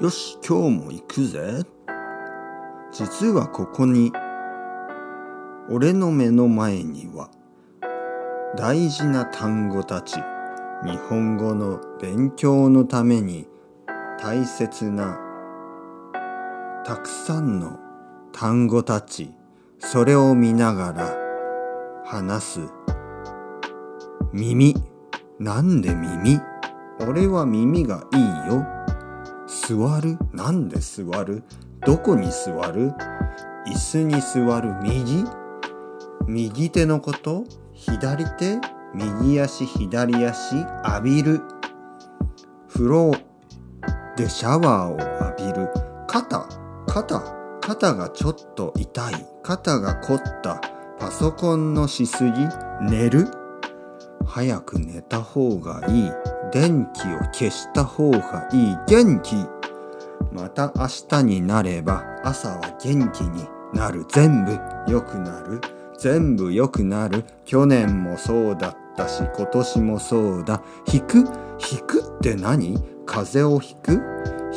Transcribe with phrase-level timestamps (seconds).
[0.00, 1.64] よし、今日も行くぜ。
[2.92, 4.12] 実はここに、
[5.68, 7.28] 俺の目の前には、
[8.56, 10.20] 大事な単語たち、
[10.84, 13.48] 日本語の勉強のために
[14.20, 15.18] 大切な、
[16.84, 17.80] たくさんの
[18.30, 19.34] 単語たち、
[19.80, 21.16] それを見ながら
[22.04, 22.60] 話す。
[24.32, 24.76] 耳。
[25.40, 26.40] なんで耳？
[27.00, 28.77] 俺は耳がいいよ。
[29.68, 30.16] 座る？
[30.32, 31.42] なんで座る？
[31.84, 32.90] どこに座る？
[33.66, 34.72] 椅子に座る？
[34.82, 35.26] 右？
[36.26, 37.44] 右手のこと？
[37.74, 38.58] 左手？
[38.94, 39.66] 右足？
[39.66, 40.56] 左足？
[40.56, 41.42] 浴びる？
[42.72, 43.12] 風呂
[44.16, 44.98] でシャワーを
[45.36, 45.68] 浴びる？
[46.06, 46.48] 肩？
[46.86, 47.34] 肩？
[47.60, 49.26] 肩がちょっと痛い？
[49.42, 50.62] 肩が凝った？
[50.98, 52.32] パソコンのしすぎ？
[52.80, 53.28] 寝る？
[54.24, 56.12] 早く寝た方がいい。
[56.52, 58.76] 電気を消した方がいい。
[58.88, 59.36] 元気？
[60.32, 64.04] また明日になれば朝は元気になる。
[64.08, 65.60] 全部良くなる。
[65.98, 67.24] 全部良くなる。
[67.44, 70.62] 去年もそうだったし今年もそうだ。
[70.92, 71.18] 引く？
[71.18, 71.24] 引
[71.86, 72.78] くって何？
[73.04, 74.00] 風邪をひく？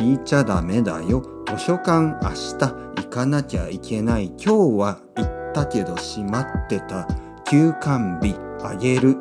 [0.00, 1.22] 引いちゃダメだよ。
[1.46, 4.26] 図書館明日行かなきゃいけない。
[4.28, 7.08] 今日は行ったけど閉まってた。
[7.44, 9.16] 休館日あげる。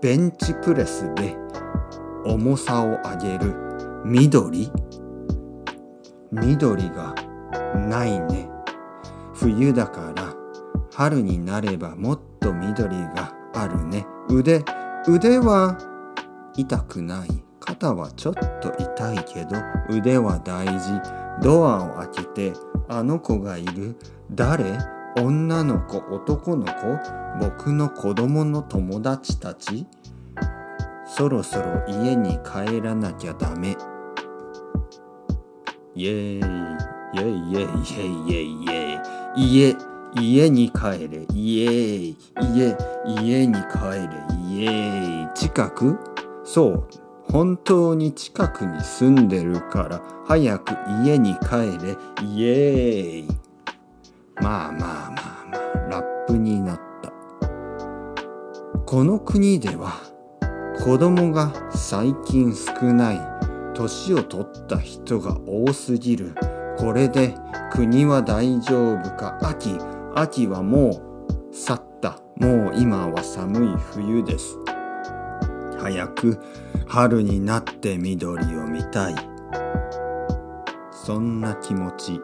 [0.00, 1.36] ベンチプレスで
[2.24, 3.71] 重さを上げる。
[4.04, 4.70] 緑？
[6.32, 7.14] 緑が
[7.88, 8.48] ないね。
[9.34, 10.34] 冬だから
[10.94, 14.06] 春になればもっと緑があるね。
[14.28, 14.64] 腕
[15.06, 15.78] 腕は
[16.56, 17.28] 痛くない。
[17.60, 19.56] 肩はちょっと痛いけど
[19.88, 21.00] 腕は大事。
[21.40, 22.52] ドアを開けて
[22.88, 23.96] あの子がいる。
[24.32, 24.78] 誰？
[25.16, 26.98] 女の子男の子？
[27.40, 29.86] 僕の子供の友達たち？
[31.06, 33.76] そろそろ家に帰らなきゃダメ。
[35.94, 36.42] イエーイ。
[37.14, 37.32] イエイ。
[37.50, 37.66] イエイ。
[38.26, 38.34] イエイ。
[38.34, 38.94] イエイ。
[39.36, 39.76] イエイ。
[40.14, 41.64] 家家に帰れイ。
[41.64, 42.16] エーイ。
[42.54, 44.64] 家家に帰れイ。
[44.64, 45.34] エーイ。
[45.34, 45.98] 近く
[46.44, 46.88] そう
[47.30, 50.74] 本当に近くに住んでるから早く
[51.04, 51.96] 家に帰れ
[52.26, 52.44] イ。
[52.44, 53.28] エーイ。
[54.40, 57.12] まあまあまあまあラップになった
[58.86, 60.00] この国では
[60.82, 63.31] 子供が最近少ない
[63.74, 66.34] 年を取った人が多すぎる。
[66.78, 67.34] これで
[67.72, 69.38] 国は大丈夫か。
[69.42, 69.76] 秋
[70.14, 70.90] 秋はも
[71.50, 72.18] う去った。
[72.36, 74.58] もう今は寒い冬です。
[75.78, 76.38] 早く
[76.86, 79.14] 春になって緑を見たい。
[80.90, 82.20] そんな気持ち。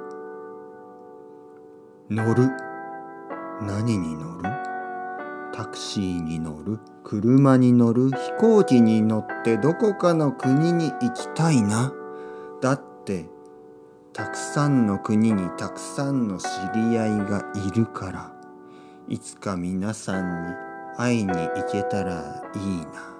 [2.10, 2.48] 乗る？
[3.60, 4.42] 何に乗る？
[5.53, 6.78] タクシーに乗る？
[7.08, 11.91] 車に乗る飛行機に乗ってどこかの国に行きたいな。
[12.60, 13.30] だって
[14.12, 18.32] たくさんの国にたくさんの知り合いがいるから
[19.08, 20.54] いつか皆さんに
[20.98, 23.17] 会いに行けたらいいな。